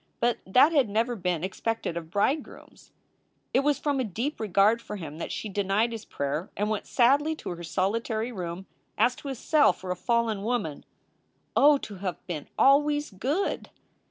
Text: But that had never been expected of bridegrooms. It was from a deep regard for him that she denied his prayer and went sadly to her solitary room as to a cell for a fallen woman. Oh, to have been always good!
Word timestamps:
But 0.19 0.39
that 0.47 0.71
had 0.71 0.89
never 0.89 1.15
been 1.15 1.43
expected 1.43 1.95
of 1.95 2.09
bridegrooms. 2.09 2.91
It 3.53 3.59
was 3.59 3.77
from 3.77 3.99
a 3.99 4.03
deep 4.03 4.39
regard 4.39 4.81
for 4.81 4.95
him 4.95 5.19
that 5.19 5.31
she 5.31 5.47
denied 5.47 5.91
his 5.91 6.05
prayer 6.05 6.49
and 6.57 6.71
went 6.71 6.87
sadly 6.87 7.35
to 7.35 7.51
her 7.51 7.63
solitary 7.63 8.31
room 8.31 8.65
as 8.97 9.15
to 9.17 9.27
a 9.29 9.35
cell 9.35 9.71
for 9.73 9.91
a 9.91 9.95
fallen 9.95 10.41
woman. 10.41 10.85
Oh, 11.55 11.77
to 11.77 11.97
have 11.97 12.25
been 12.25 12.47
always 12.57 13.11
good! 13.11 13.69